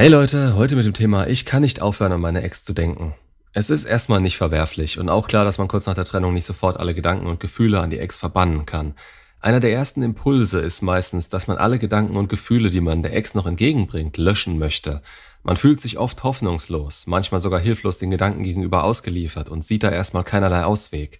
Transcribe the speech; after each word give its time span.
Hey 0.00 0.08
Leute, 0.08 0.54
heute 0.54 0.76
mit 0.76 0.86
dem 0.86 0.94
Thema 0.94 1.26
Ich 1.26 1.44
kann 1.44 1.60
nicht 1.60 1.82
aufhören, 1.82 2.12
an 2.12 2.22
meine 2.22 2.40
Ex 2.40 2.64
zu 2.64 2.72
denken. 2.72 3.12
Es 3.52 3.68
ist 3.68 3.84
erstmal 3.84 4.22
nicht 4.22 4.38
verwerflich 4.38 4.98
und 4.98 5.10
auch 5.10 5.28
klar, 5.28 5.44
dass 5.44 5.58
man 5.58 5.68
kurz 5.68 5.84
nach 5.84 5.92
der 5.92 6.06
Trennung 6.06 6.32
nicht 6.32 6.46
sofort 6.46 6.80
alle 6.80 6.94
Gedanken 6.94 7.26
und 7.26 7.38
Gefühle 7.38 7.82
an 7.82 7.90
die 7.90 7.98
Ex 7.98 8.16
verbannen 8.16 8.64
kann. 8.64 8.94
Einer 9.40 9.60
der 9.60 9.74
ersten 9.74 10.02
Impulse 10.02 10.60
ist 10.60 10.80
meistens, 10.80 11.28
dass 11.28 11.48
man 11.48 11.58
alle 11.58 11.78
Gedanken 11.78 12.16
und 12.16 12.30
Gefühle, 12.30 12.70
die 12.70 12.80
man 12.80 13.02
der 13.02 13.14
Ex 13.14 13.34
noch 13.34 13.46
entgegenbringt, 13.46 14.16
löschen 14.16 14.58
möchte. 14.58 15.02
Man 15.42 15.56
fühlt 15.56 15.82
sich 15.82 15.98
oft 15.98 16.22
hoffnungslos, 16.22 17.06
manchmal 17.06 17.42
sogar 17.42 17.60
hilflos 17.60 17.98
den 17.98 18.10
Gedanken 18.10 18.42
gegenüber 18.42 18.84
ausgeliefert 18.84 19.50
und 19.50 19.66
sieht 19.66 19.82
da 19.82 19.90
erstmal 19.90 20.24
keinerlei 20.24 20.64
Ausweg. 20.64 21.18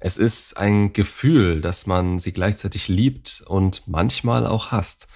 Es 0.00 0.18
ist 0.18 0.58
ein 0.58 0.92
Gefühl, 0.92 1.62
dass 1.62 1.86
man 1.86 2.18
sie 2.18 2.34
gleichzeitig 2.34 2.88
liebt 2.88 3.42
und 3.46 3.84
manchmal 3.86 4.46
auch 4.46 4.70
hasst. 4.70 5.08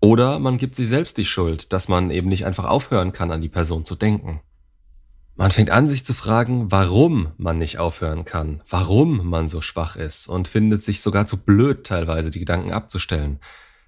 Oder 0.00 0.38
man 0.38 0.56
gibt 0.56 0.74
sich 0.74 0.88
selbst 0.88 1.18
die 1.18 1.24
Schuld, 1.26 1.72
dass 1.72 1.88
man 1.88 2.10
eben 2.10 2.28
nicht 2.28 2.46
einfach 2.46 2.64
aufhören 2.64 3.12
kann, 3.12 3.30
an 3.30 3.42
die 3.42 3.50
Person 3.50 3.84
zu 3.84 3.94
denken. 3.94 4.40
Man 5.36 5.50
fängt 5.50 5.70
an, 5.70 5.88
sich 5.88 6.04
zu 6.04 6.14
fragen, 6.14 6.70
warum 6.70 7.32
man 7.38 7.58
nicht 7.58 7.78
aufhören 7.78 8.24
kann, 8.24 8.62
warum 8.68 9.26
man 9.26 9.48
so 9.48 9.60
schwach 9.60 9.96
ist 9.96 10.26
und 10.26 10.48
findet 10.48 10.82
sich 10.82 11.00
sogar 11.00 11.26
zu 11.26 11.42
blöd, 11.42 11.86
teilweise 11.86 12.30
die 12.30 12.40
Gedanken 12.40 12.72
abzustellen. 12.72 13.40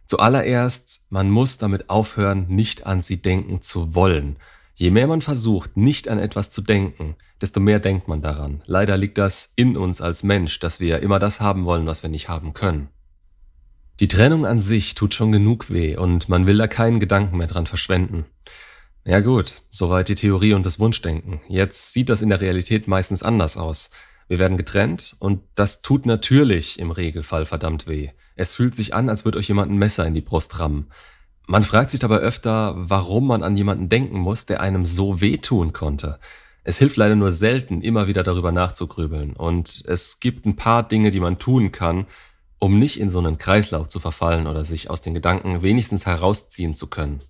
Zuallererst, 0.07 1.07
man 1.11 1.31
muss 1.31 1.59
damit 1.59 1.89
aufhören, 1.91 2.47
nicht 2.49 2.87
an 2.87 3.03
sie 3.03 3.21
denken 3.21 3.63
zu 3.63 3.95
wollen. 3.95 4.37
Je 4.75 4.91
mehr 4.91 5.07
man 5.07 5.21
versucht, 5.21 5.77
nicht 5.77 6.09
an 6.09 6.19
etwas 6.19 6.51
zu 6.51 6.63
denken, 6.63 7.17
desto 7.41 7.61
mehr 7.61 7.81
denkt 7.81 8.09
man 8.09 8.23
daran. 8.23 8.63
Leider 8.67 8.97
liegt 8.97 9.19
das 9.19 9.53
in 9.57 9.77
uns 9.77 10.01
als 10.01 10.23
Mensch, 10.23 10.59
dass 10.59 10.81
wir 10.81 11.01
immer 11.01 11.19
das 11.19 11.41
haben 11.41 11.65
wollen, 11.65 11.87
was 11.87 12.03
wir 12.03 12.11
nicht 12.11 12.29
haben 12.29 12.55
können. 12.55 12.89
Die 14.01 14.09
Trennung 14.09 14.47
an 14.47 14.61
sich 14.61 14.95
tut 14.95 15.15
schon 15.15 15.33
genug 15.33 15.71
weh 15.71 15.97
und 15.97 16.29
man 16.29 16.47
will 16.47 16.57
da 16.57 16.67
keinen 16.67 16.99
Gedanken 16.99 17.37
mehr 17.37 17.47
dran 17.47 17.67
verschwenden. 17.67 18.25
Ja 19.05 19.21
gut, 19.21 19.63
soweit 19.71 20.09
die 20.09 20.15
Theorie 20.15 20.55
und 20.55 20.65
das 20.65 20.79
Wunschdenken. 20.79 21.41
Jetzt 21.49 21.93
sieht 21.93 22.09
das 22.09 22.23
in 22.23 22.29
der 22.29 22.41
Realität 22.41 22.89
meistens 22.89 23.23
anders 23.23 23.57
aus. 23.57 23.91
Wir 24.29 24.39
werden 24.39 24.57
getrennt 24.57 25.17
und 25.19 25.43
das 25.57 25.83
tut 25.83 26.07
natürlich 26.07 26.79
im 26.79 26.91
Regelfall 26.91 27.45
verdammt 27.45 27.87
weh. 27.87 28.11
Es 28.35 28.55
fühlt 28.55 28.75
sich 28.75 28.95
an, 28.95 29.09
als 29.09 29.25
würde 29.25 29.39
euch 29.39 29.49
jemand 29.49 29.71
ein 29.71 29.77
Messer 29.77 30.07
in 30.07 30.15
die 30.15 30.21
Brust 30.21 30.59
rammen. 30.59 30.87
Man 31.47 31.65
fragt 31.65 31.91
sich 31.91 32.01
dabei 32.01 32.19
öfter, 32.19 32.75
warum 32.77 33.27
man 33.27 33.43
an 33.43 33.57
jemanden 33.57 33.89
denken 33.89 34.19
muss, 34.19 34.47
der 34.47 34.61
einem 34.61 34.87
so 34.87 35.21
wehtun 35.21 35.73
konnte. 35.73 36.19
Es 36.65 36.79
hilft 36.79 36.97
leider 36.97 37.17
nur 37.17 37.33
selten, 37.33 37.83
immer 37.83 38.07
wieder 38.07 38.23
darüber 38.23 38.53
nachzugrübeln. 38.53 39.35
Und 39.35 39.83
es 39.87 40.21
gibt 40.21 40.47
ein 40.47 40.57
paar 40.57 40.87
Dinge, 40.87 41.11
die 41.11 41.21
man 41.21 41.39
tun 41.39 41.73
kann, 41.73 42.07
um 42.63 42.79
nicht 42.79 43.01
in 43.01 43.11
so 43.11 43.19
einen 43.19 43.39
Kreislauf 43.39 43.89
zu 43.89 43.99
verfallen 43.99 44.47
oder 44.47 44.65
sich 44.65 44.89
aus 44.89 45.03
den 45.03 45.15
Gedanken 45.15 45.63
wenigstens 45.63 46.07
herausziehen 46.07 46.77
zu 46.77 46.87
können. 46.87 47.21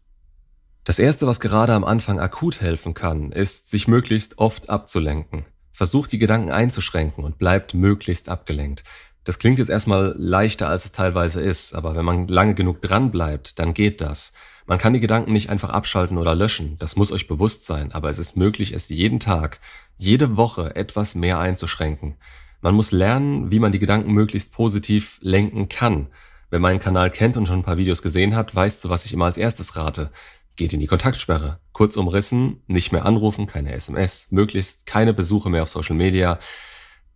Das 0.85 0.99
Erste, 0.99 1.27
was 1.27 1.41
gerade 1.41 1.73
am 1.73 1.85
Anfang 1.85 2.21
akut 2.21 2.61
helfen 2.61 2.93
kann, 2.93 3.33
ist, 3.33 3.71
sich 3.71 3.89
möglichst 3.89 4.37
oft 4.37 4.69
abzulenken. 4.69 5.47
Versucht 5.73 6.13
die 6.13 6.19
Gedanken 6.19 6.51
einzuschränken 6.51 7.25
und 7.25 7.39
bleibt 7.39 7.73
möglichst 7.73 8.29
abgelenkt. 8.29 8.85
Das 9.25 9.39
klingt 9.39 9.59
jetzt 9.59 9.71
erstmal 9.71 10.15
leichter, 10.19 10.69
als 10.69 10.85
es 10.85 10.93
teilweise 10.93 11.41
ist, 11.41 11.73
aber 11.73 11.97
wenn 11.97 12.05
man 12.05 12.29
lange 12.29 12.55
genug 12.55 12.83
dran 12.83 13.11
bleibt, 13.11 13.59
dann 13.59 13.73
geht 13.73 14.03
das. 14.03 14.35
Man 14.67 14.77
kann 14.77 14.93
die 14.93 15.01
Gedanken 15.01 15.33
nicht 15.33 15.49
einfach 15.49 15.71
abschalten 15.71 16.19
oder 16.19 16.35
löschen, 16.35 16.77
das 16.79 16.95
muss 16.95 17.11
euch 17.11 17.27
bewusst 17.27 17.65
sein, 17.65 17.91
aber 17.93 18.11
es 18.11 18.19
ist 18.19 18.37
möglich, 18.37 18.75
es 18.75 18.91
jeden 18.91 19.19
Tag, 19.19 19.61
jede 19.97 20.37
Woche 20.37 20.77
etwas 20.77 21.15
mehr 21.15 21.39
einzuschränken. 21.39 22.19
Man 22.63 22.77
muss 22.77 22.93
lernen, 22.93 23.51
wie 23.51 23.59
man 23.59 23.73
die 23.73 23.81
Gedanken 23.81 24.13
möglichst 24.13 24.53
positiv 24.53 25.19
lenken 25.21 25.69
kann. 25.69 26.07
Wer 26.49 26.61
meinen 26.61 26.79
Kanal 26.79 27.11
kennt 27.11 27.37
und 27.37 27.47
schon 27.47 27.59
ein 27.59 27.65
paar 27.65 27.77
Videos 27.77 28.03
gesehen 28.03 28.37
hat, 28.37 28.55
weiß, 28.55 28.79
zu 28.79 28.89
was 28.89 29.05
ich 29.05 29.13
immer 29.13 29.25
als 29.25 29.37
erstes 29.37 29.77
rate. 29.77 30.13
Geht 30.55 30.73
in 30.73 30.79
die 30.79 30.87
Kontaktsperre. 30.87 31.59
Kurz 31.73 31.97
umrissen, 31.97 32.63
nicht 32.69 32.93
mehr 32.93 33.05
anrufen, 33.05 33.49
keine 33.49 33.73
SMS, 33.73 34.29
möglichst 34.31 34.87
keine 34.87 35.13
Besuche 35.13 35.51
mehr 35.51 35.65
auf 35.65 35.71
Social 35.71 35.97
Media. 35.97 36.39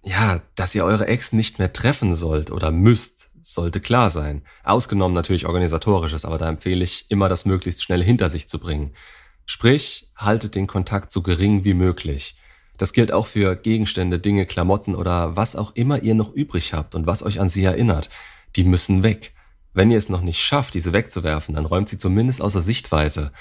Ja, 0.02 0.42
dass 0.56 0.74
ihr 0.74 0.84
eure 0.84 1.06
Ex 1.06 1.32
nicht 1.32 1.60
mehr 1.60 1.72
treffen 1.72 2.16
sollt 2.16 2.50
oder 2.50 2.72
müsst, 2.72 3.30
sollte 3.42 3.80
klar 3.80 4.10
sein. 4.10 4.42
Ausgenommen 4.64 5.14
natürlich 5.14 5.46
organisatorisches, 5.46 6.24
aber 6.24 6.38
da 6.38 6.48
empfehle 6.48 6.82
ich 6.82 7.08
immer, 7.08 7.28
das 7.28 7.44
möglichst 7.44 7.84
schnell 7.84 8.02
hinter 8.02 8.30
sich 8.30 8.48
zu 8.48 8.58
bringen. 8.58 8.96
Sprich, 9.44 10.10
haltet 10.16 10.56
den 10.56 10.66
Kontakt 10.66 11.12
so 11.12 11.22
gering 11.22 11.62
wie 11.62 11.74
möglich. 11.74 12.36
Das 12.78 12.92
gilt 12.92 13.12
auch 13.12 13.26
für 13.26 13.56
Gegenstände, 13.56 14.18
Dinge, 14.18 14.46
Klamotten 14.46 14.94
oder 14.94 15.36
was 15.36 15.56
auch 15.56 15.74
immer 15.74 16.02
ihr 16.02 16.14
noch 16.14 16.32
übrig 16.32 16.72
habt 16.72 16.94
und 16.94 17.06
was 17.06 17.22
euch 17.22 17.40
an 17.40 17.48
sie 17.48 17.64
erinnert. 17.64 18.10
Die 18.56 18.64
müssen 18.64 19.02
weg. 19.02 19.32
Wenn 19.72 19.90
ihr 19.90 19.98
es 19.98 20.08
noch 20.08 20.22
nicht 20.22 20.40
schafft, 20.40 20.74
diese 20.74 20.92
wegzuwerfen, 20.92 21.54
dann 21.54 21.66
räumt 21.66 21.88
sie 21.88 21.98
zumindest 21.98 22.40
außer 22.40 22.62
Sichtweite. 22.62 23.32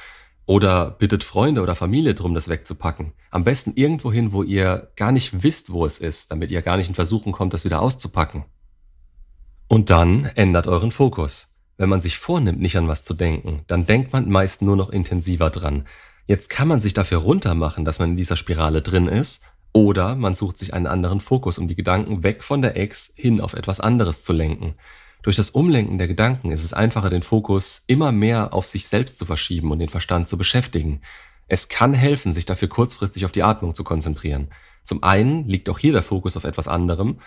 Oder 0.46 0.92
bittet 0.92 1.24
Freunde 1.24 1.62
oder 1.62 1.76
Familie 1.76 2.14
drum, 2.14 2.34
das 2.34 2.50
wegzupacken. 2.50 3.14
Am 3.32 3.44
besten 3.44 3.74
irgendwo 3.76 4.12
hin, 4.12 4.32
wo 4.32 4.44
ihr 4.44 4.92
gar 4.96 5.12
nicht 5.12 5.44
wisst, 5.44 5.72
wo 5.72 5.86
es 5.86 5.98
ist, 5.98 6.32
damit 6.32 6.52
ihr 6.52 6.62
gar 6.62 6.78
nicht 6.78 6.90
in 6.90 6.96
Versuchen 6.96 7.32
kommt, 7.32 7.54
das 7.54 7.66
wieder 7.66 7.82
auszupacken. 7.82 8.46
Und 9.68 9.90
dann 9.90 10.26
ändert 10.36 10.68
euren 10.68 10.92
Fokus. 10.92 11.56
Wenn 11.78 11.90
man 11.90 12.00
sich 12.00 12.18
vornimmt, 12.18 12.62
nicht 12.62 12.78
an 12.78 12.88
was 12.88 13.04
zu 13.04 13.14
denken, 13.14 13.64
dann 13.68 13.86
denkt 13.86 14.14
man 14.14 14.30
meist 14.30 14.62
nur 14.62 14.76
noch 14.76 14.90
intensiver 14.90 15.50
dran. 15.50 15.86
Jetzt 16.28 16.50
kann 16.50 16.68
man 16.68 16.80
sich 16.80 16.94
dafür 16.94 17.20
runtermachen, 17.20 17.86
dass 17.86 18.00
man 18.00 18.12
in 18.12 18.18
dieser 18.18 18.36
Spirale 18.36 18.82
drin 18.82 19.08
ist, 19.08 19.44
oder 19.74 20.16
man 20.16 20.34
sucht 20.36 20.58
sich 20.58 20.74
einen 20.74 20.88
anderen 20.88 21.20
Fokus, 21.20 21.58
um 21.58 21.68
die 21.68 21.76
Gedanken 21.76 22.24
weg 22.24 22.44
von 22.44 22.62
der 22.62 22.78
Ex 22.78 23.12
hin 23.16 23.42
auf 23.42 23.54
etwas 23.54 23.82
anderes 23.82 24.24
zu 24.24 24.32
lenken. 24.32 24.76
Durch 25.22 25.36
das 25.36 25.50
Umlenken 25.50 25.98
der 25.98 26.08
Gedanken 26.08 26.52
ist 26.52 26.64
es 26.64 26.72
einfacher, 26.72 27.10
den 27.10 27.24
Fokus 27.24 27.84
immer 27.88 28.12
mehr 28.12 28.54
auf 28.54 28.66
sich 28.66 28.88
selbst 28.88 29.18
zu 29.18 29.26
verschieben 29.26 29.72
und 29.72 29.80
den 29.80 29.90
Verstand 29.90 30.30
zu 30.30 30.38
beschäftigen. 30.38 31.02
Es 31.48 31.68
kann 31.68 31.94
helfen, 31.94 32.32
sich 32.32 32.46
dafür 32.46 32.70
kurzfristig 32.70 33.26
auf 33.26 33.32
die 33.32 33.44
Atmung 33.44 33.76
zu 33.76 33.84
konzentrieren. 33.84 34.50
Zum 34.84 35.04
einen 35.04 35.46
liegt 35.46 35.68
auch 35.68 35.80
hier 35.80 35.92
der 35.92 36.04
Fokus 36.04 36.38
auf 36.38 36.44
etwas 36.44 36.68
anderem 36.68 37.20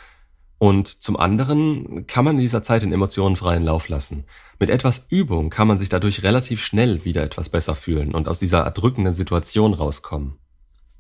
und 0.59 0.89
zum 0.89 1.17
anderen 1.17 2.07
kann 2.07 2.25
man 2.25 2.35
in 2.35 2.43
dieser 2.43 2.63
Zeit 2.65 2.83
den 2.83 2.93
Emotionen 2.93 3.37
freien 3.37 3.65
Lauf 3.65 3.89
lassen. 3.89 4.25
Mit 4.59 4.71
etwas 4.71 5.07
Übung 5.09 5.51
kann 5.51 5.69
man 5.69 5.79
sich 5.79 5.89
dadurch 5.89 6.25
relativ 6.25 6.63
schnell 6.65 7.05
wieder 7.05 7.23
etwas 7.23 7.49
besser 7.49 7.77
fühlen 7.77 8.13
und 8.13 8.27
aus 8.27 8.41
dieser 8.41 8.61
erdrückenden 8.61 9.15
Situation 9.15 9.73
rauskommen. 9.73 10.39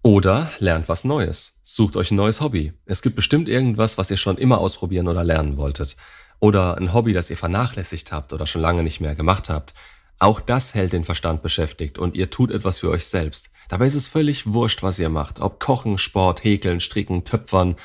Oder 0.02 0.52
lernt 0.60 0.88
was 0.88 1.02
Neues. 1.02 1.60
Sucht 1.64 1.96
euch 1.96 2.12
ein 2.12 2.16
neues 2.16 2.40
Hobby. 2.40 2.72
Es 2.86 3.02
gibt 3.02 3.16
bestimmt 3.16 3.48
irgendwas, 3.48 3.98
was 3.98 4.10
ihr 4.12 4.16
schon 4.16 4.38
immer 4.38 4.58
ausprobieren 4.58 5.08
oder 5.08 5.24
lernen 5.24 5.56
wolltet. 5.56 5.96
Oder 6.38 6.78
ein 6.78 6.94
Hobby, 6.94 7.12
das 7.12 7.30
ihr 7.30 7.36
vernachlässigt 7.36 8.12
habt 8.12 8.32
oder 8.32 8.46
schon 8.46 8.62
lange 8.62 8.84
nicht 8.84 9.00
mehr 9.00 9.16
gemacht 9.16 9.48
habt. 9.48 9.74
Auch 10.20 10.40
das 10.40 10.74
hält 10.74 10.92
den 10.92 11.04
Verstand 11.04 11.42
beschäftigt 11.42 11.98
und 11.98 12.16
ihr 12.16 12.30
tut 12.30 12.52
etwas 12.52 12.78
für 12.78 12.90
euch 12.90 13.06
selbst. 13.06 13.50
Dabei 13.68 13.86
ist 13.86 13.96
es 13.96 14.06
völlig 14.06 14.46
wurscht, 14.46 14.84
was 14.84 15.00
ihr 15.00 15.10
macht. 15.10 15.40
Ob 15.40 15.58
Kochen, 15.58 15.98
Sport, 15.98 16.44
Häkeln, 16.44 16.78
Stricken, 16.78 17.24
Töpfern 17.24 17.76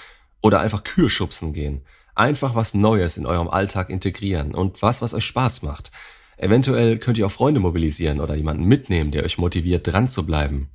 oder 0.43 0.59
einfach 0.59 0.83
Kühe 0.83 1.09
schubsen 1.09 1.53
gehen. 1.53 1.81
Einfach 2.13 2.53
was 2.53 2.75
Neues 2.75 3.17
in 3.17 3.25
eurem 3.25 3.47
Alltag 3.47 3.89
integrieren 3.89 4.53
und 4.53 4.83
was, 4.83 5.01
was 5.01 5.15
euch 5.15 5.25
Spaß 5.25 5.63
macht. 5.63 5.91
Eventuell 6.37 6.99
könnt 6.99 7.17
ihr 7.17 7.25
auch 7.25 7.31
Freunde 7.31 7.59
mobilisieren 7.59 8.19
oder 8.19 8.35
jemanden 8.35 8.65
mitnehmen, 8.65 9.09
der 9.09 9.23
euch 9.23 9.39
motiviert, 9.39 9.87
dran 9.87 10.07
zu 10.07 10.25
bleiben. 10.25 10.69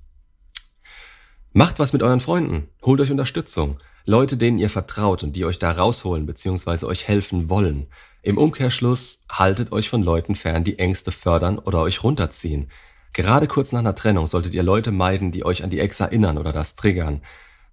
Macht 1.52 1.78
was 1.78 1.92
mit 1.92 2.02
euren 2.02 2.20
Freunden, 2.20 2.68
holt 2.82 3.00
euch 3.00 3.10
Unterstützung, 3.10 3.78
Leute, 4.04 4.36
denen 4.36 4.58
ihr 4.58 4.70
vertraut 4.70 5.22
und 5.22 5.36
die 5.36 5.44
euch 5.44 5.58
da 5.58 5.70
rausholen 5.70 6.26
bzw. 6.26 6.86
euch 6.86 7.06
helfen 7.06 7.48
wollen. 7.48 7.88
Im 8.22 8.38
Umkehrschluss 8.38 9.24
haltet 9.30 9.70
euch 9.70 9.88
von 9.90 10.02
Leuten 10.02 10.34
fern, 10.34 10.64
die 10.64 10.78
Ängste 10.78 11.12
fördern 11.12 11.58
oder 11.58 11.82
euch 11.82 12.02
runterziehen. 12.02 12.70
Gerade 13.12 13.46
kurz 13.46 13.72
nach 13.72 13.80
einer 13.80 13.94
Trennung 13.94 14.26
solltet 14.26 14.54
ihr 14.54 14.62
Leute 14.62 14.92
meiden, 14.92 15.30
die 15.30 15.44
euch 15.44 15.62
an 15.62 15.70
die 15.70 15.80
Ex 15.80 16.00
erinnern 16.00 16.38
oder 16.38 16.52
das 16.52 16.74
triggern. 16.74 17.22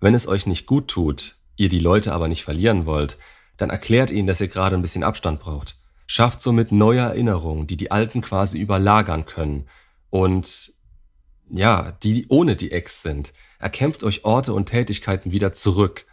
Wenn 0.02 0.14
es 0.14 0.28
euch 0.28 0.46
nicht 0.46 0.66
gut 0.66 0.88
tut, 0.90 1.38
ihr 1.56 1.70
die 1.70 1.80
Leute 1.80 2.14
aber 2.14 2.28
nicht 2.28 2.44
verlieren 2.44 2.86
wollt, 2.86 3.18
dann 3.58 3.70
erklärt 3.70 4.12
ihnen, 4.12 4.28
dass 4.28 4.42
ihr 4.42 4.48
gerade 4.48 4.76
ein 4.76 4.82
bisschen 4.82 5.04
Abstand 5.04 5.40
braucht. 5.40 5.80
Schafft 6.08 6.42
somit 6.42 6.72
neue 6.72 7.00
Erinnerungen, 7.00 7.68
die 7.68 7.78
die 7.78 7.92
alten 7.92 8.22
quasi 8.22 8.60
überlagern 8.60 9.26
können 9.26 9.68
und 10.10 10.74
ja, 11.50 11.92
die 12.04 12.26
ohne 12.30 12.56
die 12.56 12.72
Ex 12.72 13.02
sind. 13.02 13.34
Erkämpft 13.60 14.04
euch 14.04 14.26
Orte 14.26 14.54
und 14.54 14.68
Tätigkeiten 14.68 15.32
wieder 15.32 15.54
zurück. 15.54 16.06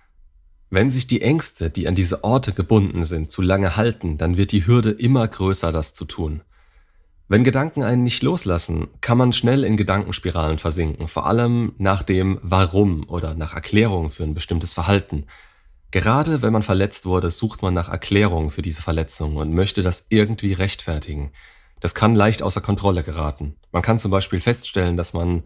Wenn 0.71 0.91
sich 0.91 1.07
die 1.07 1.23
Ängste, 1.23 1.71
die 1.71 1.89
an 1.89 1.95
diese 1.95 2.25
Orte 2.25 2.53
gebunden 2.53 3.05
sind, 3.05 3.31
zu 3.31 3.43
lange 3.43 3.77
halten, 3.77 4.19
dann 4.19 4.37
wird 4.37 4.53
die 4.53 4.67
Hürde 4.67 4.91
immer 4.91 5.27
größer, 5.27 5.73
das 5.73 5.95
zu 5.95 6.05
tun. 6.05 6.43
Wenn 7.29 7.45
Gedanken 7.45 7.83
einen 7.83 8.03
nicht 8.03 8.23
loslassen, 8.23 8.89
kann 9.01 9.17
man 9.17 9.33
schnell 9.33 9.65
in 9.65 9.77
Gedankenspiralen 9.77 10.59
versinken, 10.59 11.09
vor 11.09 11.27
allem 11.27 11.75
nach 11.79 12.03
dem 12.03 12.39
Warum 12.43 13.09
oder 13.09 13.35
nach 13.35 13.55
Erklärungen 13.55 14.11
für 14.11 14.25
ein 14.25 14.35
bestimmtes 14.35 14.75
Verhalten. 14.75 15.27
Gerade 15.91 16.43
wenn 16.43 16.53
man 16.53 16.63
verletzt 16.63 17.07
wurde, 17.07 17.31
sucht 17.31 17.63
man 17.63 17.75
nach 17.75 17.89
Erklärungen 17.89 18.51
für 18.51 18.63
diese 18.63 18.83
Verletzung 18.83 19.37
und 19.37 19.53
möchte 19.53 19.83
das 19.83 20.07
irgendwie 20.09 20.53
rechtfertigen. 20.53 21.33
Das 21.81 21.95
kann 21.95 22.15
leicht 22.15 22.43
außer 22.43 22.61
Kontrolle 22.61 23.03
geraten. 23.03 23.57
Man 23.73 23.83
kann 23.83 23.99
zum 23.99 24.11
Beispiel 24.11 24.41
feststellen, 24.41 24.97
dass 24.97 25.13
man 25.13 25.43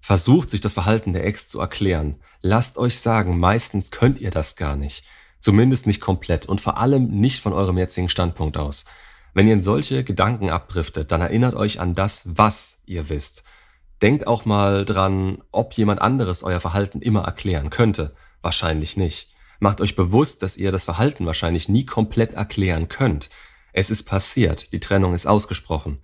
versucht, 0.00 0.50
sich 0.50 0.60
das 0.60 0.74
Verhalten 0.74 1.12
der 1.12 1.26
Ex 1.26 1.48
zu 1.48 1.60
erklären. 1.60 2.16
Lasst 2.40 2.78
euch 2.78 2.98
sagen, 2.98 3.38
meistens 3.38 3.90
könnt 3.90 4.20
ihr 4.20 4.30
das 4.30 4.56
gar 4.56 4.76
nicht. 4.76 5.04
Zumindest 5.40 5.86
nicht 5.86 6.00
komplett 6.00 6.46
und 6.46 6.60
vor 6.60 6.78
allem 6.78 7.08
nicht 7.08 7.42
von 7.42 7.52
eurem 7.52 7.78
jetzigen 7.78 8.08
Standpunkt 8.08 8.56
aus. 8.56 8.84
Wenn 9.34 9.46
ihr 9.46 9.54
in 9.54 9.62
solche 9.62 10.04
Gedanken 10.04 10.50
abdriftet, 10.50 11.12
dann 11.12 11.20
erinnert 11.20 11.54
euch 11.54 11.80
an 11.80 11.94
das, 11.94 12.30
was 12.36 12.82
ihr 12.86 13.08
wisst. 13.08 13.44
Denkt 14.02 14.26
auch 14.26 14.44
mal 14.44 14.84
dran, 14.84 15.42
ob 15.50 15.74
jemand 15.74 16.00
anderes 16.00 16.42
euer 16.42 16.60
Verhalten 16.60 17.00
immer 17.00 17.24
erklären 17.24 17.70
könnte. 17.70 18.14
Wahrscheinlich 18.42 18.96
nicht. 18.96 19.34
Macht 19.60 19.80
euch 19.80 19.96
bewusst, 19.96 20.42
dass 20.42 20.56
ihr 20.56 20.70
das 20.70 20.84
Verhalten 20.84 21.26
wahrscheinlich 21.26 21.68
nie 21.68 21.84
komplett 21.84 22.34
erklären 22.34 22.88
könnt. 22.88 23.28
Es 23.72 23.90
ist 23.90 24.04
passiert, 24.04 24.72
die 24.72 24.80
Trennung 24.80 25.14
ist 25.14 25.26
ausgesprochen. 25.26 26.00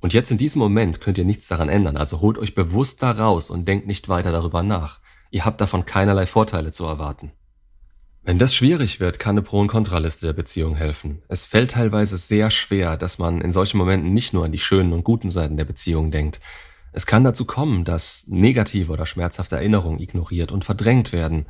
Und 0.00 0.12
jetzt 0.12 0.30
in 0.30 0.38
diesem 0.38 0.58
Moment 0.58 1.00
könnt 1.00 1.18
ihr 1.18 1.24
nichts 1.24 1.48
daran 1.48 1.68
ändern, 1.68 1.96
also 1.96 2.20
holt 2.20 2.38
euch 2.38 2.54
bewusst 2.54 3.02
da 3.02 3.12
raus 3.12 3.50
und 3.50 3.66
denkt 3.66 3.86
nicht 3.86 4.08
weiter 4.08 4.32
darüber 4.32 4.62
nach. 4.62 5.00
Ihr 5.30 5.44
habt 5.44 5.60
davon 5.60 5.86
keinerlei 5.86 6.26
Vorteile 6.26 6.70
zu 6.70 6.84
erwarten. 6.84 7.32
Wenn 8.26 8.38
das 8.38 8.56
schwierig 8.56 8.98
wird, 8.98 9.20
kann 9.20 9.34
eine 9.36 9.42
Pro- 9.42 9.60
und 9.60 9.68
Kontraliste 9.68 10.26
der 10.26 10.32
Beziehung 10.32 10.74
helfen. 10.74 11.22
Es 11.28 11.46
fällt 11.46 11.70
teilweise 11.70 12.18
sehr 12.18 12.50
schwer, 12.50 12.96
dass 12.96 13.20
man 13.20 13.40
in 13.40 13.52
solchen 13.52 13.78
Momenten 13.78 14.12
nicht 14.14 14.32
nur 14.32 14.44
an 14.44 14.50
die 14.50 14.58
schönen 14.58 14.92
und 14.92 15.04
guten 15.04 15.30
Seiten 15.30 15.56
der 15.56 15.64
Beziehung 15.64 16.10
denkt. 16.10 16.40
Es 16.90 17.06
kann 17.06 17.22
dazu 17.22 17.44
kommen, 17.44 17.84
dass 17.84 18.26
negative 18.26 18.90
oder 18.90 19.06
schmerzhafte 19.06 19.54
Erinnerungen 19.54 20.00
ignoriert 20.00 20.50
und 20.50 20.64
verdrängt 20.64 21.12
werden. 21.12 21.46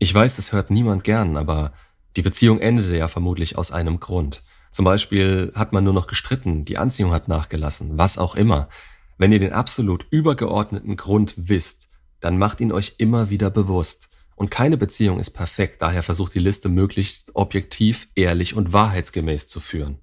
Ich 0.00 0.12
weiß, 0.12 0.34
das 0.34 0.52
hört 0.52 0.68
niemand 0.68 1.04
gern, 1.04 1.36
aber 1.36 1.72
die 2.16 2.22
Beziehung 2.22 2.58
endete 2.58 2.96
ja 2.96 3.06
vermutlich 3.06 3.56
aus 3.56 3.70
einem 3.70 4.00
Grund. 4.00 4.42
Zum 4.72 4.84
Beispiel 4.84 5.52
hat 5.54 5.72
man 5.72 5.84
nur 5.84 5.94
noch 5.94 6.08
gestritten, 6.08 6.64
die 6.64 6.76
Anziehung 6.76 7.12
hat 7.12 7.28
nachgelassen, 7.28 7.98
was 7.98 8.18
auch 8.18 8.34
immer. 8.34 8.68
Wenn 9.16 9.30
ihr 9.30 9.38
den 9.38 9.52
absolut 9.52 10.04
übergeordneten 10.10 10.96
Grund 10.96 11.34
wisst, 11.36 11.88
dann 12.18 12.36
macht 12.36 12.60
ihn 12.60 12.72
euch 12.72 12.96
immer 12.98 13.30
wieder 13.30 13.48
bewusst. 13.48 14.08
Und 14.36 14.50
keine 14.50 14.76
Beziehung 14.76 15.18
ist 15.18 15.30
perfekt, 15.30 15.82
daher 15.82 16.02
versucht 16.02 16.34
die 16.34 16.38
Liste 16.38 16.68
möglichst 16.68 17.34
objektiv, 17.34 18.06
ehrlich 18.14 18.54
und 18.54 18.72
wahrheitsgemäß 18.72 19.48
zu 19.48 19.60
führen. 19.60 19.98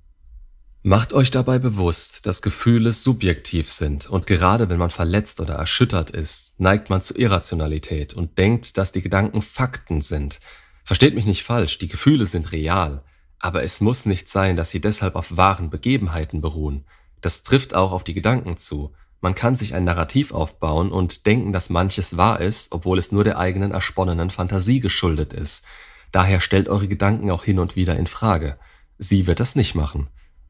Macht 0.86 1.14
euch 1.14 1.32
dabei 1.32 1.60
bewusst, 1.60 2.26
dass 2.26 2.42
Gefühle 2.42 2.92
subjektiv 2.92 3.70
sind 3.70 4.10
und 4.10 4.28
gerade 4.28 4.68
wenn 4.70 4.80
man 4.80 4.90
verletzt 4.90 5.40
oder 5.40 5.54
erschüttert 5.54 6.10
ist, 6.10 6.60
neigt 6.60 6.90
man 6.90 7.02
zu 7.02 7.18
Irrationalität 7.18 8.14
und 8.14 8.38
denkt, 8.38 8.78
dass 8.78 8.92
die 8.92 9.02
Gedanken 9.02 9.42
Fakten 9.42 10.02
sind. 10.02 10.42
Versteht 10.84 11.16
mich 11.16 11.26
nicht 11.26 11.44
falsch, 11.44 11.78
die 11.78 11.88
Gefühle 11.88 12.26
sind 12.26 12.52
real, 12.52 13.02
aber 13.40 13.64
es 13.64 13.80
muss 13.80 14.06
nicht 14.06 14.28
sein, 14.28 14.58
dass 14.58 14.72
sie 14.72 14.82
deshalb 14.82 15.16
auf 15.16 15.38
wahren 15.38 15.70
Begebenheiten 15.70 16.42
beruhen. 16.42 16.84
Das 17.22 17.44
trifft 17.44 17.74
auch 17.76 17.94
auf 17.94 18.04
die 18.04 18.14
Gedanken 18.14 18.58
zu. 18.58 18.94
Man 19.24 19.36
kann 19.36 19.56
sich 19.56 19.74
ein 19.74 19.86
Narrativ 19.86 20.34
aufbauen 20.34 20.92
und 20.92 21.26
denken, 21.26 21.54
dass 21.54 21.70
manches 21.70 22.18
wahr 22.18 22.42
ist, 22.42 22.74
obwohl 22.74 23.00
es 23.00 23.14
nur 23.14 23.24
der 23.24 23.38
eigenen 23.38 23.72
ersponnenen 23.72 24.30
Fantasie 24.30 24.82
geschuldet 24.82 25.32
ist. 25.32 25.64
Daher 26.12 26.42
stellt 26.42 26.68
eure 26.68 26.90
Gedanken 26.90 27.32
auch 27.32 27.46
hin 27.46 27.58
und 27.58 27.78
wieder 27.78 27.96
in 27.96 28.06
Frage. 28.06 28.60
Sie 28.98 29.26
wird 29.26 29.40
das 29.40 29.56
nicht 29.56 29.76
machen. 29.76 30.10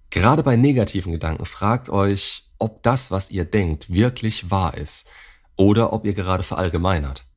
Gerade 0.09 0.41
bei 0.41 0.55
negativen 0.55 1.11
Gedanken 1.11 1.45
fragt 1.45 1.91
euch, 1.91 2.49
ob 2.57 2.81
das, 2.81 3.11
was 3.11 3.29
ihr 3.29 3.45
denkt, 3.45 3.93
wirklich 3.93 4.49
wahr 4.49 4.75
ist 4.75 5.07
oder 5.55 5.93
ob 5.93 6.03
ihr 6.03 6.13
gerade 6.13 6.41
verallgemeinert. 6.41 7.27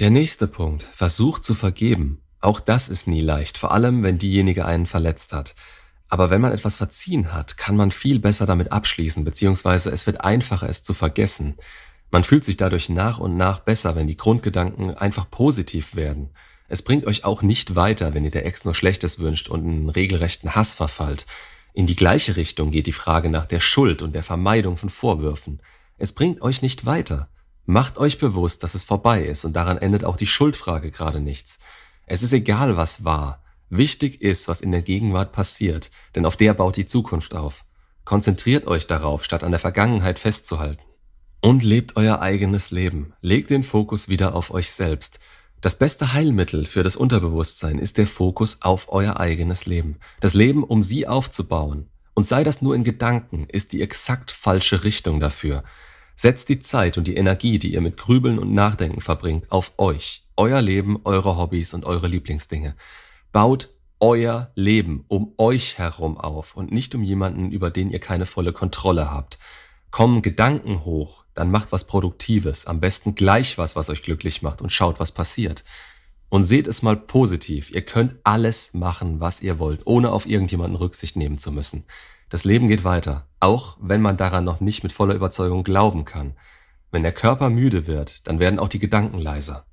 Der 0.00 0.10
nächste 0.10 0.46
Punkt. 0.46 0.82
Versucht 0.82 1.44
zu 1.44 1.54
vergeben. 1.54 2.20
Auch 2.40 2.60
das 2.60 2.90
ist 2.90 3.08
nie 3.08 3.22
leicht, 3.22 3.56
vor 3.56 3.72
allem 3.72 4.02
wenn 4.02 4.18
diejenige 4.18 4.66
einen 4.66 4.84
verletzt 4.84 5.32
hat. 5.32 5.54
Aber 6.08 6.30
wenn 6.30 6.40
man 6.40 6.52
etwas 6.52 6.78
verziehen 6.78 7.32
hat, 7.32 7.56
kann 7.56 7.76
man 7.76 7.90
viel 7.90 8.18
besser 8.18 8.46
damit 8.46 8.72
abschließen, 8.72 9.24
beziehungsweise 9.24 9.90
es 9.90 10.06
wird 10.06 10.22
einfacher, 10.22 10.68
es 10.68 10.82
zu 10.82 10.94
vergessen. 10.94 11.56
Man 12.10 12.24
fühlt 12.24 12.44
sich 12.44 12.56
dadurch 12.56 12.88
nach 12.88 13.18
und 13.18 13.36
nach 13.36 13.60
besser, 13.60 13.94
wenn 13.94 14.06
die 14.06 14.16
Grundgedanken 14.16 14.94
einfach 14.94 15.30
positiv 15.30 15.94
werden. 15.94 16.30
Es 16.68 16.82
bringt 16.82 17.06
euch 17.06 17.24
auch 17.24 17.42
nicht 17.42 17.76
weiter, 17.76 18.14
wenn 18.14 18.24
ihr 18.24 18.30
der 18.30 18.46
Ex 18.46 18.64
nur 18.64 18.74
Schlechtes 18.74 19.18
wünscht 19.18 19.48
und 19.48 19.60
einen 19.64 19.88
regelrechten 19.90 20.54
Hass 20.54 20.74
verfallt. 20.74 21.26
In 21.74 21.86
die 21.86 21.96
gleiche 21.96 22.36
Richtung 22.36 22.70
geht 22.70 22.86
die 22.86 22.92
Frage 22.92 23.28
nach 23.28 23.46
der 23.46 23.60
Schuld 23.60 24.02
und 24.02 24.14
der 24.14 24.22
Vermeidung 24.22 24.76
von 24.76 24.90
Vorwürfen. 24.90 25.62
Es 25.98 26.12
bringt 26.12 26.40
euch 26.42 26.62
nicht 26.62 26.86
weiter. 26.86 27.28
Macht 27.66 27.98
euch 27.98 28.18
bewusst, 28.18 28.62
dass 28.62 28.74
es 28.74 28.84
vorbei 28.84 29.22
ist 29.24 29.44
und 29.44 29.54
daran 29.54 29.76
endet 29.76 30.04
auch 30.04 30.16
die 30.16 30.26
Schuldfrage 30.26 30.90
gerade 30.90 31.20
nichts. 31.20 31.58
Es 32.06 32.22
ist 32.22 32.32
egal, 32.32 32.78
was 32.78 33.04
war. 33.04 33.42
Wichtig 33.70 34.22
ist, 34.22 34.48
was 34.48 34.60
in 34.60 34.72
der 34.72 34.82
Gegenwart 34.82 35.32
passiert, 35.32 35.90
denn 36.14 36.24
auf 36.24 36.36
der 36.36 36.54
baut 36.54 36.76
die 36.76 36.86
Zukunft 36.86 37.34
auf. 37.34 37.64
Konzentriert 38.04 38.66
euch 38.66 38.86
darauf, 38.86 39.24
statt 39.24 39.44
an 39.44 39.50
der 39.50 39.60
Vergangenheit 39.60 40.18
festzuhalten. 40.18 40.82
Und 41.40 41.62
lebt 41.62 41.96
euer 41.96 42.20
eigenes 42.20 42.70
Leben. 42.70 43.12
Legt 43.20 43.50
den 43.50 43.62
Fokus 43.62 44.08
wieder 44.08 44.34
auf 44.34 44.50
euch 44.50 44.72
selbst. 44.72 45.20
Das 45.60 45.76
beste 45.76 46.12
Heilmittel 46.12 46.66
für 46.66 46.82
das 46.82 46.96
Unterbewusstsein 46.96 47.78
ist 47.78 47.98
der 47.98 48.06
Fokus 48.06 48.62
auf 48.62 48.90
euer 48.90 49.20
eigenes 49.20 49.66
Leben. 49.66 49.98
Das 50.20 50.34
Leben, 50.34 50.64
um 50.64 50.82
sie 50.82 51.06
aufzubauen. 51.06 51.88
Und 52.14 52.26
sei 52.26 52.42
das 52.42 52.62
nur 52.62 52.74
in 52.74 52.82
Gedanken, 52.82 53.46
ist 53.48 53.72
die 53.72 53.82
exakt 53.82 54.30
falsche 54.30 54.82
Richtung 54.84 55.20
dafür. 55.20 55.62
Setzt 56.16 56.48
die 56.48 56.58
Zeit 56.58 56.98
und 56.98 57.06
die 57.06 57.16
Energie, 57.16 57.58
die 57.58 57.74
ihr 57.74 57.80
mit 57.80 57.96
Grübeln 57.96 58.38
und 58.38 58.52
Nachdenken 58.52 59.00
verbringt, 59.00 59.52
auf 59.52 59.72
euch, 59.78 60.24
euer 60.36 60.60
Leben, 60.60 60.98
eure 61.04 61.36
Hobbys 61.36 61.74
und 61.74 61.84
eure 61.84 62.08
Lieblingsdinge. 62.08 62.74
Baut 63.32 63.70
euer 64.00 64.52
Leben 64.54 65.04
um 65.08 65.34
euch 65.38 65.78
herum 65.78 66.16
auf 66.18 66.56
und 66.56 66.72
nicht 66.72 66.94
um 66.94 67.02
jemanden, 67.02 67.50
über 67.50 67.70
den 67.70 67.90
ihr 67.90 67.98
keine 67.98 68.26
volle 68.26 68.52
Kontrolle 68.52 69.10
habt. 69.10 69.38
Kommen 69.90 70.22
Gedanken 70.22 70.84
hoch, 70.84 71.24
dann 71.34 71.50
macht 71.50 71.72
was 71.72 71.86
Produktives, 71.86 72.66
am 72.66 72.78
besten 72.78 73.14
gleich 73.14 73.58
was, 73.58 73.76
was 73.76 73.90
euch 73.90 74.02
glücklich 74.02 74.42
macht 74.42 74.62
und 74.62 74.70
schaut, 74.70 75.00
was 75.00 75.12
passiert. 75.12 75.64
Und 76.28 76.44
seht 76.44 76.68
es 76.68 76.82
mal 76.82 76.96
positiv, 76.96 77.70
ihr 77.70 77.82
könnt 77.82 78.16
alles 78.22 78.74
machen, 78.74 79.20
was 79.20 79.40
ihr 79.40 79.58
wollt, 79.58 79.86
ohne 79.86 80.10
auf 80.10 80.26
irgendjemanden 80.26 80.76
Rücksicht 80.76 81.16
nehmen 81.16 81.38
zu 81.38 81.52
müssen. 81.52 81.84
Das 82.28 82.44
Leben 82.44 82.68
geht 82.68 82.84
weiter, 82.84 83.26
auch 83.40 83.78
wenn 83.80 84.02
man 84.02 84.18
daran 84.18 84.44
noch 84.44 84.60
nicht 84.60 84.82
mit 84.82 84.92
voller 84.92 85.14
Überzeugung 85.14 85.64
glauben 85.64 86.04
kann. 86.04 86.36
Wenn 86.90 87.02
der 87.02 87.12
Körper 87.12 87.48
müde 87.48 87.86
wird, 87.86 88.26
dann 88.28 88.38
werden 88.38 88.58
auch 88.58 88.68
die 88.68 88.78
Gedanken 88.78 89.18
leiser. 89.18 89.64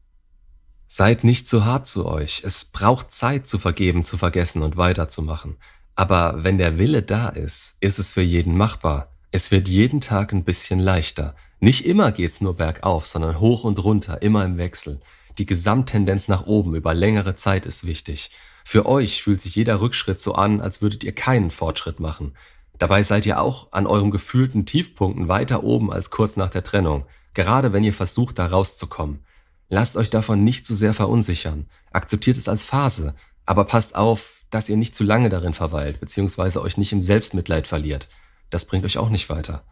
Seid 0.87 1.23
nicht 1.23 1.47
zu 1.47 1.65
hart 1.65 1.87
zu 1.87 2.05
euch. 2.05 2.41
Es 2.43 2.65
braucht 2.65 3.11
Zeit 3.11 3.47
zu 3.47 3.57
vergeben, 3.57 4.03
zu 4.03 4.17
vergessen 4.17 4.61
und 4.61 4.77
weiterzumachen. 4.77 5.57
Aber 5.95 6.43
wenn 6.43 6.57
der 6.57 6.77
Wille 6.77 7.01
da 7.01 7.29
ist, 7.29 7.77
ist 7.79 7.99
es 7.99 8.11
für 8.11 8.21
jeden 8.21 8.55
machbar. 8.55 9.11
Es 9.31 9.51
wird 9.51 9.67
jeden 9.67 9.99
Tag 10.01 10.31
ein 10.31 10.43
bisschen 10.43 10.79
leichter. 10.79 11.35
Nicht 11.59 11.85
immer 11.85 12.11
geht's 12.11 12.41
nur 12.41 12.55
bergauf, 12.55 13.07
sondern 13.07 13.39
hoch 13.39 13.63
und 13.63 13.83
runter, 13.83 14.21
immer 14.21 14.45
im 14.45 14.57
Wechsel. 14.57 15.01
Die 15.37 15.45
Gesamttendenz 15.45 16.27
nach 16.27 16.45
oben 16.45 16.75
über 16.75 16.93
längere 16.93 17.35
Zeit 17.35 17.65
ist 17.65 17.85
wichtig. 17.85 18.31
Für 18.63 18.85
euch 18.85 19.23
fühlt 19.23 19.41
sich 19.41 19.55
jeder 19.55 19.81
Rückschritt 19.81 20.19
so 20.19 20.33
an, 20.35 20.61
als 20.61 20.81
würdet 20.81 21.03
ihr 21.03 21.13
keinen 21.13 21.51
Fortschritt 21.51 21.99
machen. 21.99 22.35
Dabei 22.77 23.03
seid 23.03 23.25
ihr 23.25 23.39
auch 23.39 23.71
an 23.71 23.87
eurem 23.87 24.11
gefühlten 24.11 24.65
Tiefpunkten 24.65 25.27
weiter 25.27 25.63
oben 25.63 25.91
als 25.91 26.09
kurz 26.09 26.35
nach 26.35 26.51
der 26.51 26.63
Trennung, 26.63 27.05
gerade 27.33 27.73
wenn 27.73 27.83
ihr 27.83 27.93
versucht, 27.93 28.39
da 28.39 28.47
rauszukommen. 28.47 29.23
Lasst 29.69 29.97
euch 29.97 30.09
davon 30.09 30.43
nicht 30.43 30.65
zu 30.65 30.75
sehr 30.75 30.93
verunsichern. 30.93 31.67
Akzeptiert 31.91 32.37
es 32.37 32.47
als 32.47 32.63
Phase, 32.63 33.15
aber 33.45 33.65
passt 33.65 33.95
auf, 33.95 34.45
dass 34.49 34.69
ihr 34.69 34.77
nicht 34.77 34.95
zu 34.95 35.03
lange 35.03 35.29
darin 35.29 35.53
verweilt, 35.53 35.99
beziehungsweise 35.99 36.61
euch 36.61 36.77
nicht 36.77 36.93
im 36.93 37.01
Selbstmitleid 37.01 37.67
verliert. 37.67 38.09
Das 38.49 38.65
bringt 38.65 38.85
euch 38.85 38.97
auch 38.97 39.09
nicht 39.09 39.29
weiter. 39.29 39.63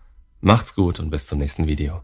Macht's 0.41 0.75
gut 0.75 0.99
und 0.99 1.09
bis 1.09 1.27
zum 1.27 1.39
nächsten 1.39 1.67
Video. 1.67 2.01